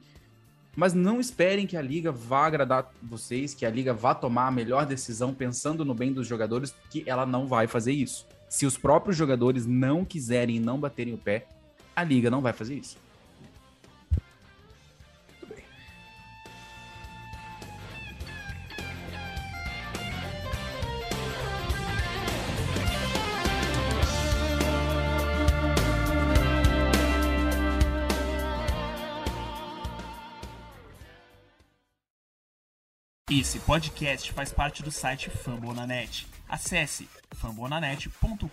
[0.75, 4.51] Mas não esperem que a liga vá agradar vocês, que a liga vá tomar a
[4.51, 8.27] melhor decisão pensando no bem dos jogadores, que ela não vai fazer isso.
[8.47, 11.47] Se os próprios jogadores não quiserem e não baterem o pé,
[11.95, 12.97] a liga não vai fazer isso.
[33.47, 36.27] Esse podcast faz parte do site Fambonanet.
[36.49, 38.47] Acesse fambonanet.com.br.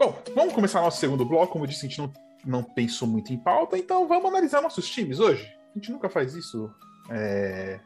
[0.00, 1.52] Bom, vamos começar nosso segundo bloco.
[1.52, 2.12] Como eu disse, a gente não,
[2.44, 5.48] não pensou muito em pauta, então vamos analisar nossos times hoje.
[5.70, 6.74] A gente nunca faz isso
[7.10, 7.80] é,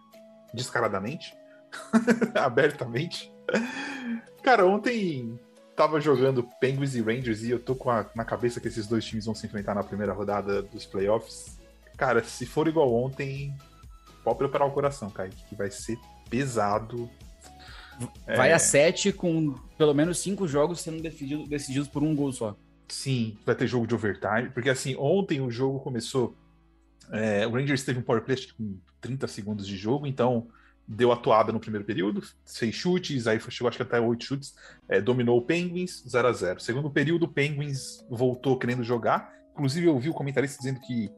[0.55, 1.35] descaradamente,
[2.35, 3.33] abertamente.
[4.43, 5.39] Cara, ontem
[5.77, 9.05] tava jogando Penguins e Rangers e eu tô com a, na cabeça que esses dois
[9.05, 11.59] times vão se enfrentar na primeira rodada dos playoffs.
[11.97, 13.55] Cara, se for igual ontem,
[14.23, 17.09] pode preparar o coração, Kaique, que vai ser pesado.
[18.27, 18.55] Vai é...
[18.55, 22.57] a sete com pelo menos cinco jogos sendo decidido, decididos por um gol só.
[22.89, 26.37] Sim, vai ter jogo de overtime, porque assim, ontem o jogo começou.
[27.13, 30.49] É, o Rangers teve um power play com 30 segundos de jogo, então
[30.87, 34.55] deu atuada no primeiro período, seis chutes, aí chegou acho que até oito chutes,
[34.89, 39.33] é, dominou o Penguins 0 a 0 Segundo período, o Penguins voltou querendo jogar.
[39.53, 41.09] Inclusive, eu vi o comentarista dizendo que,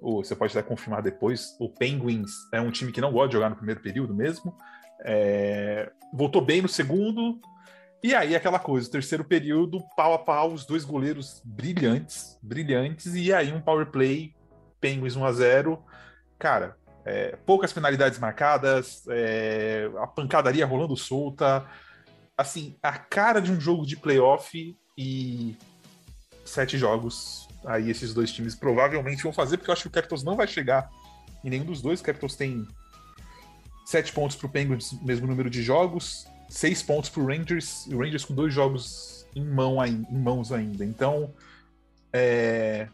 [0.00, 3.34] ou você pode até confirmar depois, o Penguins é um time que não gosta de
[3.34, 4.54] jogar no primeiro período mesmo.
[5.04, 7.40] É, voltou bem no segundo,
[8.04, 13.32] e aí, aquela coisa, terceiro período, pau a pau, os dois goleiros brilhantes, brilhantes, e
[13.32, 14.34] aí um power play,
[14.84, 15.82] Penguins 1 a 0
[16.38, 21.64] Cara, é, poucas penalidades marcadas, é, a pancadaria rolando solta.
[22.36, 25.56] Assim, a cara de um jogo de playoff e
[26.44, 27.48] sete jogos.
[27.64, 30.46] Aí esses dois times provavelmente vão fazer, porque eu acho que o Capitals não vai
[30.46, 30.90] chegar
[31.42, 32.00] em nenhum dos dois.
[32.00, 32.68] O Capitals tem
[33.86, 37.94] sete pontos para o Penguins, mesmo número de jogos seis pontos para o Rangers, e
[37.94, 40.84] o Rangers com dois jogos em, mão, em mãos ainda.
[40.84, 41.32] Então,
[42.12, 42.88] é...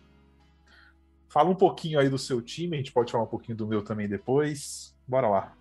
[1.30, 3.82] fala um pouquinho aí do seu time, a gente pode falar um pouquinho do meu
[3.82, 4.94] também depois.
[5.06, 5.56] Bora lá.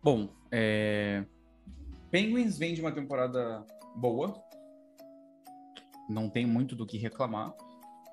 [0.00, 1.24] Bom, é...
[2.12, 4.40] Penguins vem de uma temporada boa.
[6.08, 7.52] Não tem muito do que reclamar.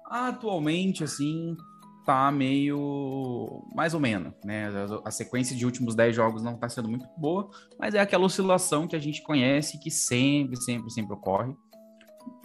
[0.03, 1.55] Atualmente, assim,
[2.03, 4.69] tá meio mais ou menos, né?
[5.05, 7.49] A, sequência de últimos 10 jogos não tá sendo muito boa,
[7.79, 11.55] mas é aquela oscilação que a gente conhece que sempre, sempre, sempre ocorre.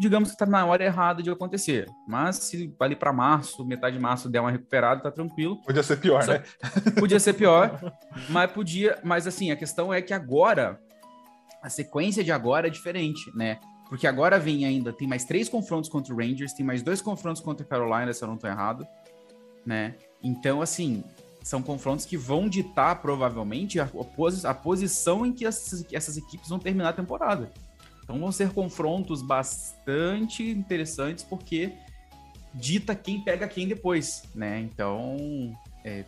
[0.00, 4.02] Digamos que tá na hora errada de acontecer, mas se ali para março, metade de
[4.02, 5.60] março der uma recuperada, tá tranquilo.
[5.62, 6.42] Podia ser pior, Só, né?
[6.98, 7.78] Podia ser pior,
[8.30, 10.80] mas podia, mas assim, a questão é que agora
[11.62, 13.58] a sequência de agora é diferente, né?
[13.88, 17.42] Porque agora vem ainda, tem mais três confrontos contra o Rangers, tem mais dois confrontos
[17.42, 18.86] contra a Carolina, se eu não tô errado
[19.64, 19.94] né?
[20.22, 21.04] Então, assim,
[21.42, 26.48] são confrontos que vão ditar provavelmente a, posi a posição em que essas, essas, equipes
[26.48, 27.50] vão terminar a temporada.
[28.02, 31.72] Então vão ser confrontos bastante interessantes porque
[32.54, 34.60] dita quem pega quem depois, né?
[34.60, 36.04] Então é,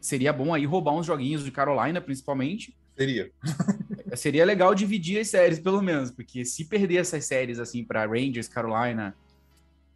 [0.00, 2.76] seria bom aí roubar uns joguinhos de Carolina, principalmente.
[2.96, 3.30] Seria.
[4.14, 8.48] seria legal dividir as séries, pelo menos, porque se perder essas séries assim para Rangers,
[8.48, 9.14] Carolina,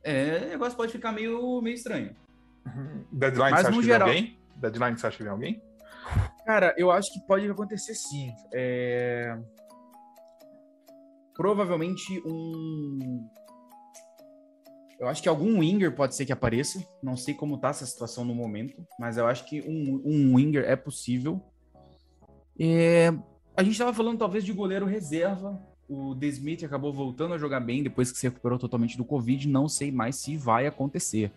[0.03, 2.15] é, o negócio pode ficar meio, meio estranho.
[3.12, 4.09] Deadline, Mas, você acha que geral...
[4.09, 4.39] vem alguém?
[4.57, 5.62] Deadline, você acha que vem alguém?
[6.47, 8.33] Cara, eu acho que pode acontecer sim.
[8.53, 9.37] É...
[11.37, 13.29] Provavelmente um.
[14.99, 16.83] Eu acho que algum winger pode ser que apareça.
[17.03, 20.64] Não sei como tá essa situação no momento, mas eu acho que um, um winger
[20.64, 21.40] é possível.
[22.59, 23.12] É...
[23.55, 25.61] A gente estava falando talvez de goleiro reserva.
[25.88, 29.46] O The Smith acabou voltando a jogar bem depois que se recuperou totalmente do Covid.
[29.49, 31.31] Não sei mais se vai acontecer.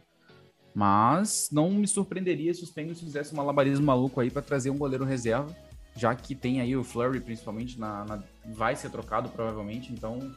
[0.74, 4.78] Mas não me surpreenderia se os Penguins fizessem um malabarismo maluco aí para trazer um
[4.78, 5.56] goleiro reserva,
[5.96, 9.92] já que tem aí o Flurry, principalmente, na, na vai ser trocado provavelmente.
[9.92, 10.32] Então,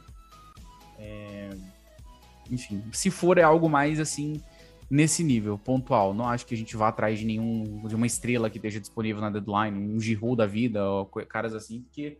[0.97, 1.49] é...
[2.49, 4.41] enfim, se for é algo mais assim
[4.89, 6.13] nesse nível, pontual.
[6.13, 9.21] Não acho que a gente vá atrás de nenhum de uma estrela que esteja disponível
[9.21, 12.17] na deadline, um Giroud da vida, ou caras assim, porque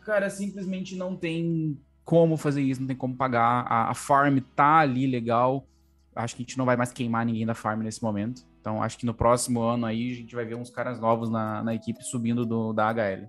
[0.00, 3.66] cara simplesmente não tem como fazer isso, não tem como pagar.
[3.68, 5.66] A, a farm tá ali legal
[6.14, 8.44] acho que a gente não vai mais queimar ninguém da farm nesse momento.
[8.62, 11.64] Então acho que no próximo ano aí a gente vai ver uns caras novos na,
[11.64, 13.26] na equipe subindo do, da HL.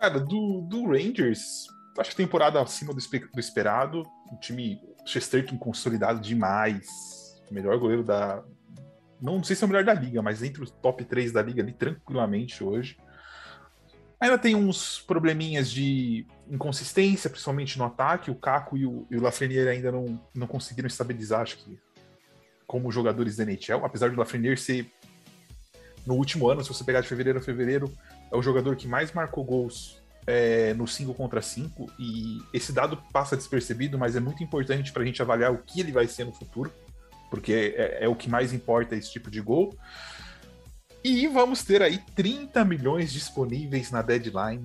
[0.00, 4.02] Cara, do, do Rangers, acho que temporada acima do, do esperado.
[4.32, 6.88] O time Chesterton consolidado demais.
[7.52, 8.42] Melhor goleiro da.
[9.20, 11.62] Não sei se é o melhor da liga, mas entre os top 3 da liga
[11.62, 12.96] ali tranquilamente hoje.
[14.18, 18.28] Ainda tem uns probleminhas de inconsistência, principalmente no ataque.
[18.28, 21.78] O Caco e o, e o Lafreniere ainda não, não conseguiram estabilizar, acho que,
[22.72, 23.84] como jogadores da NHL.
[23.84, 24.90] Apesar do Lafreniere ser,
[26.06, 27.92] no último ano, se você pegar de fevereiro a fevereiro,
[28.32, 31.92] é o jogador que mais marcou gols é, no 5 contra 5.
[31.98, 35.80] E esse dado passa despercebido, mas é muito importante para a gente avaliar o que
[35.80, 36.72] ele vai ser no futuro,
[37.28, 39.76] porque é, é o que mais importa esse tipo de gol.
[41.04, 44.64] E vamos ter aí 30 milhões disponíveis na deadline.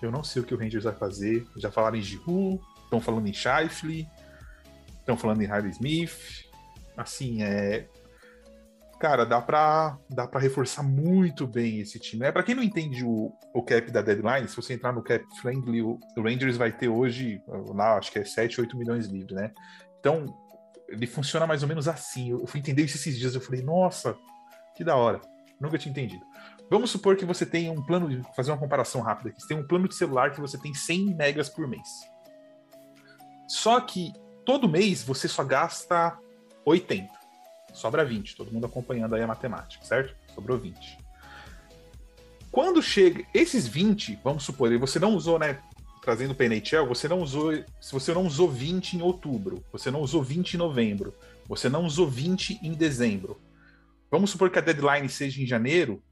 [0.00, 1.44] Eu não sei o que o Rangers vai fazer.
[1.56, 4.06] Já falaram em Giroud, estão falando em Shifley,
[5.00, 6.51] estão falando em Harley Smith.
[6.96, 7.88] Assim, é.
[9.00, 12.24] Cara, dá pra, dá pra reforçar muito bem esse time.
[12.24, 15.24] É, para quem não entende o, o cap da deadline, se você entrar no cap
[15.40, 17.42] friendly, o, o Rangers vai ter hoje,
[17.74, 19.50] lá, acho que é 7, 8 milhões livres, né?
[19.98, 20.24] Então,
[20.88, 22.30] ele funciona mais ou menos assim.
[22.30, 24.16] Eu fui entender isso esses dias, eu falei, nossa,
[24.76, 25.20] que da hora.
[25.60, 26.24] Nunca tinha entendido.
[26.70, 29.40] Vamos supor que você tem um plano de fazer uma comparação rápida aqui.
[29.40, 31.88] Você tem um plano de celular que você tem 100 megas por mês.
[33.48, 34.12] Só que
[34.44, 36.18] todo mês você só gasta
[36.64, 37.08] 80.
[37.72, 38.36] Sobra 20.
[38.36, 40.14] Todo mundo acompanhando aí a matemática, certo?
[40.34, 40.98] Sobrou 20.
[42.50, 45.58] Quando chega esses 20, vamos supor, você não usou, né,
[46.02, 50.00] trazendo para NHL, você não usou, se você não usou 20 em outubro, você não
[50.00, 51.14] usou 20 em novembro,
[51.48, 53.40] Você não usou 20 em dezembro.
[54.10, 56.02] Vamos supor que a deadline seja em janeiro.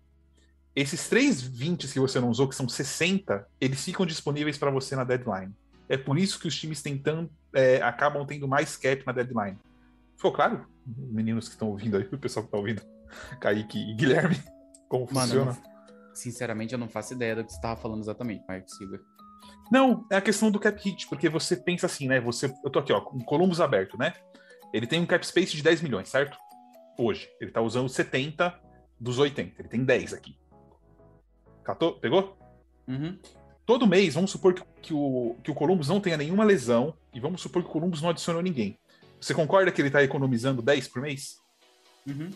[0.74, 4.96] Esses três 20 que você não usou, que são 60, eles ficam disponíveis para você
[4.96, 5.54] na deadline.
[5.88, 9.56] É por isso que os times tentando, é, acabam tendo mais cap na deadline.
[10.20, 10.66] Ficou claro?
[10.86, 12.82] Meninos que estão ouvindo aí, o pessoal que está ouvindo,
[13.40, 14.36] Kaique e Guilherme,
[14.86, 15.58] como Mano, funciona?
[16.12, 19.00] sinceramente, eu não faço ideia do que você tava falando exatamente, Marcos Silva.
[19.72, 22.20] Não, é a questão do cap hit, porque você pensa assim, né?
[22.20, 24.12] Você, eu tô aqui, ó, com o Columbus aberto, né?
[24.74, 26.36] Ele tem um cap space de 10 milhões, certo?
[26.98, 27.26] Hoje.
[27.40, 28.60] Ele tá usando 70
[29.00, 29.54] dos 80.
[29.58, 30.36] Ele tem 10 aqui.
[31.64, 31.94] Catou?
[31.94, 32.36] Pegou?
[32.86, 33.18] Uhum.
[33.64, 37.18] Todo mês, vamos supor que, que o, que o Columbus não tenha nenhuma lesão e
[37.18, 38.78] vamos supor que o Columbus não adicionou ninguém.
[39.20, 41.36] Você concorda que ele tá economizando 10 por mês?
[42.06, 42.30] Uhum.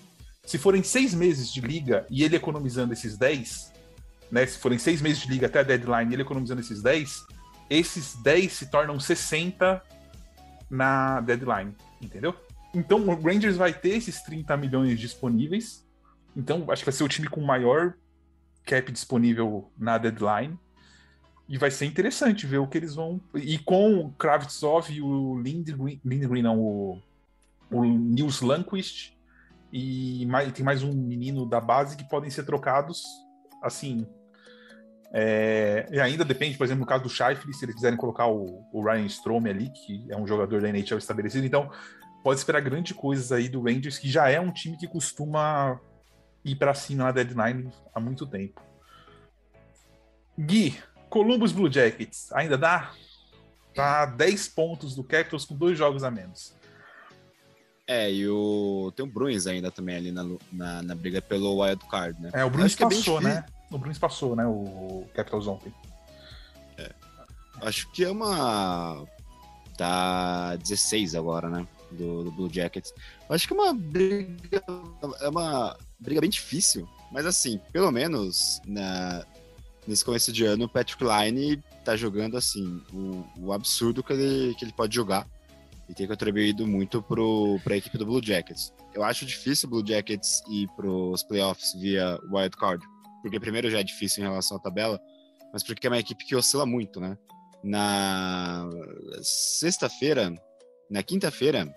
[0.45, 3.73] Se forem seis meses de liga e ele economizando esses 10,
[4.31, 4.45] né?
[4.47, 7.25] Se forem seis meses de liga até a deadline e ele economizando esses 10,
[7.71, 9.83] esses 10 se tornam 60
[10.69, 12.35] na deadline, entendeu?
[12.75, 15.87] Então o Rangers vai ter esses 30 milhões disponíveis.
[16.37, 17.95] Então acho que vai ser o time com maior
[18.65, 20.59] cap disponível na deadline.
[21.49, 23.21] E vai ser interessante ver o que eles vão.
[23.35, 27.03] E com o Kravtsov e o Lindgren, Lindgren não, o,
[27.71, 29.15] o Nils Lundqvist,
[29.73, 33.03] e mais, tem mais um menino da base que podem ser trocados
[33.61, 34.07] assim.
[35.13, 38.63] é, e ainda depende, por exemplo, no caso do Scheifele, se eles quiserem colocar o,
[38.73, 41.71] o Ryan Strome ali, que é um jogador da NHL estabelecido, então
[42.23, 45.81] pode esperar grandes coisas aí do Rangers, que já é um time que costuma
[46.45, 48.63] ir para cima na deadline há muito tempo.
[50.39, 50.77] Gui,
[51.15, 52.91] Columbus Blue Jackets, ainda dá?
[53.73, 56.53] Tá a 10 pontos do Capitals com dois jogos a menos.
[57.87, 58.93] É, e o.
[58.97, 62.31] Tem o Bruins ainda também ali na, na, na briga pelo wild card, né?
[62.33, 63.21] É, o Bruins é passou, difícil.
[63.21, 63.47] né?
[63.71, 64.45] O Bruins passou, né?
[64.45, 65.73] O Capitals ontem.
[67.63, 69.07] Acho que é uma.
[69.77, 71.67] Tá 16 agora, né?
[71.93, 72.93] Do, do Blue Jackets.
[73.29, 74.65] Acho que é uma briga.
[75.21, 76.89] É uma briga bem difícil.
[77.13, 79.25] Mas assim, pelo menos na,
[79.87, 84.55] nesse começo de ano, o Patrick Line tá jogando assim, o, o absurdo que ele,
[84.55, 85.27] que ele pode jogar.
[85.89, 88.73] E tem contribuído muito pro, pra equipe do Blue Jackets.
[88.95, 92.83] Eu acho difícil o Blue Jackets ir pros playoffs via wild card.
[93.21, 95.01] Porque primeiro já é difícil em relação à tabela,
[95.53, 97.19] mas porque é uma equipe que oscila muito, né?
[97.63, 98.69] Na
[99.23, 100.35] sexta-feira,
[100.91, 101.75] na quinta-feira,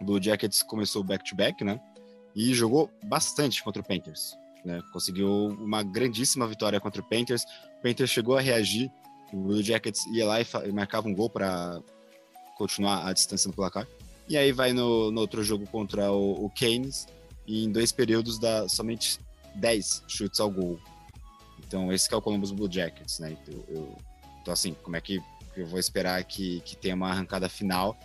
[0.00, 1.80] o Blue Jackets começou o back-to-back, né?
[2.34, 4.36] E jogou bastante contra o Panthers.
[4.64, 4.82] Né?
[4.92, 7.42] Conseguiu uma grandíssima vitória contra o Panthers.
[7.78, 8.90] O Panthers chegou a reagir.
[9.32, 11.80] O Blue Jackets ia lá e, marcava um gol para
[12.56, 13.86] continuar a distância no placar.
[14.28, 17.06] E aí vai no, no outro jogo contra o, o Canes
[17.46, 19.18] e em dois períodos dá somente
[19.54, 20.78] 10 chutes ao gol.
[21.66, 23.36] Então esse é o Columbus Blue Jackets, né?
[23.40, 23.96] Então, eu,
[24.40, 25.20] então assim, como é que
[25.56, 27.98] eu vou esperar que, que tenha uma arrancada final,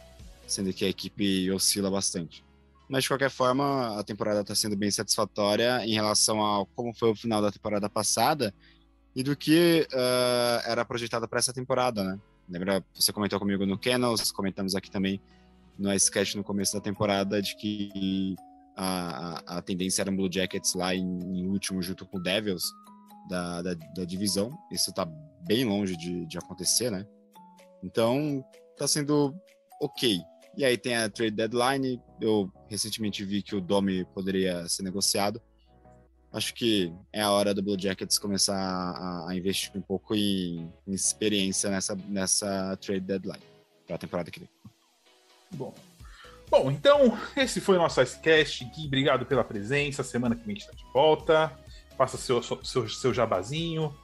[0.47, 2.43] sendo que a equipe oscila bastante.
[2.93, 7.09] Mas de qualquer forma, a temporada está sendo bem satisfatória em relação ao como foi
[7.09, 8.53] o final da temporada passada
[9.15, 12.19] e do que ah, era projetado para essa temporada, né?
[12.47, 15.19] Lembra, você comentou comigo no Kennels, comentamos aqui também
[15.75, 18.35] no Sketch no começo da temporada de que
[18.77, 22.21] a, a, a tendência era um Blue Jackets lá em, em último junto com o
[22.21, 22.71] Devils
[23.27, 24.55] da, da, da divisão.
[24.71, 25.03] Isso tá
[25.41, 27.07] bem longe de, de acontecer, né?
[27.81, 28.45] Então,
[28.77, 29.33] tá sendo
[29.81, 30.21] ok.
[30.55, 32.01] E aí tem a trade deadline.
[32.21, 35.41] Eu recentemente vi que o Domi poderia ser negociado.
[36.31, 40.71] Acho que é a hora do Blue Jackets começar a, a investir um pouco em,
[40.87, 43.43] em experiência nessa, nessa trade deadline
[43.85, 44.49] para a temporada que vem.
[45.51, 45.73] Bom.
[46.49, 48.65] Bom, então, esse foi o nosso Icecast.
[48.65, 50.03] Gui, obrigado pela presença.
[50.03, 51.51] Semana que vem a gente tá de volta.
[51.97, 53.95] Faça seu, seu, seu jabazinho.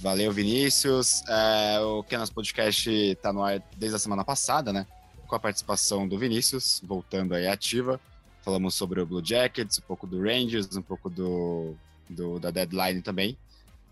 [0.00, 1.22] Valeu, Vinícius.
[1.28, 4.86] É, o Kenas Podcast tá no ar desde a semana passada, né?
[5.28, 8.00] Com a participação do Vinícius, voltando aí ativa.
[8.42, 11.74] Falamos sobre o Blue Jackets, um pouco do Rangers, um pouco do,
[12.08, 13.36] do da Deadline também.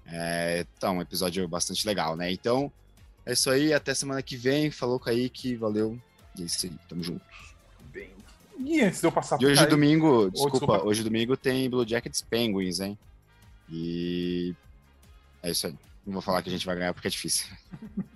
[0.06, 2.32] É, então, um episódio bastante legal, né?
[2.32, 2.72] Então,
[3.26, 3.72] é isso aí.
[3.74, 4.70] Até semana que vem.
[4.70, 5.56] Falou, Kaique.
[5.56, 5.98] Valeu.
[6.38, 6.72] E é isso aí.
[6.88, 7.20] Tamo junto.
[7.92, 8.10] Bem.
[8.58, 10.84] E antes de eu passar E hoje, Kaique- domingo, desculpa, desculpa.
[10.86, 12.96] hoje domingo tem Blue Jackets Penguins, hein?
[13.70, 14.54] E
[15.42, 15.74] é isso aí.
[16.06, 17.46] Não vou falar que a gente vai ganhar porque é difícil.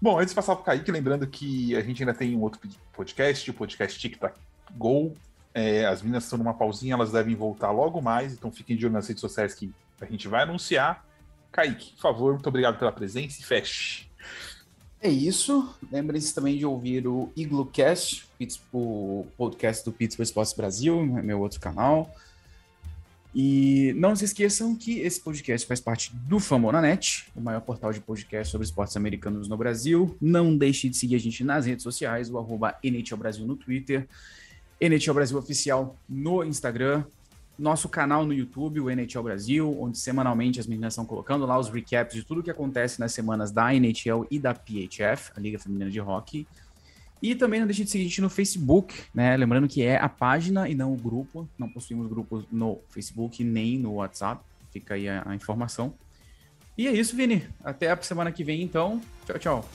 [0.00, 2.60] Bom, antes de passar pro Kaique, lembrando que a gente ainda tem um outro
[2.92, 4.36] podcast, o podcast Tic Tac
[4.76, 5.12] Go.
[5.52, 8.92] É, as meninas estão numa pausinha, elas devem voltar logo mais, então fiquem de olho
[8.94, 11.04] nas redes sociais que a gente vai anunciar.
[11.52, 14.08] Kaique, por favor, muito obrigado pela presença e feche.
[15.00, 15.72] É isso.
[15.92, 21.40] Lembrem-se também de ouvir o IgluCast, Pitts- o podcast do Pittsburgh Sports Brasil, é meu
[21.40, 22.12] outro canal.
[23.34, 28.00] E não se esqueçam que esse podcast faz parte do Famonanet, o maior portal de
[28.00, 30.16] podcast sobre esportes americanos no Brasil.
[30.20, 34.06] Não deixe de seguir a gente nas redes sociais, o arroba NHL Brasil no Twitter,
[34.80, 37.04] NHL Brasil Oficial no Instagram,
[37.58, 41.68] nosso canal no YouTube, o NHL Brasil, onde semanalmente as meninas estão colocando lá os
[41.68, 45.90] recaps de tudo que acontece nas semanas da NHL e da PHF, a Liga Feminina
[45.90, 46.46] de Hockey.
[47.24, 49.34] E também não deixe de seguir a gente no Facebook, né?
[49.34, 51.48] Lembrando que é a página e não o grupo.
[51.58, 54.44] Não possuímos grupos no Facebook nem no WhatsApp.
[54.70, 55.94] Fica aí a, a informação.
[56.76, 57.48] E é isso, Vini.
[57.64, 59.00] Até a semana que vem, então.
[59.24, 59.68] Tchau, tchau.